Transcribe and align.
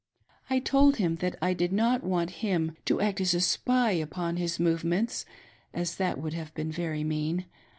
I 0.49 0.57
told 0.57 0.95
him 0.95 1.17
that 1.17 1.35
I 1.43 1.53
did 1.53 1.71
not 1.71 2.03
want 2.03 2.31
him 2.41 2.75
to 2.85 2.99
act 2.99 3.21
as 3.21 3.35
a 3.35 3.39
spy 3.39 3.91
upon 3.91 4.37
his 4.37 4.59
movements, 4.59 5.25
as 5.75 5.97
that 5.97 6.17
would 6.17 6.33
have 6.33 6.51
been 6.55 6.71
very 6.71 7.03
mean. 7.03 7.45